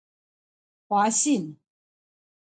[0.87, 1.59] 華信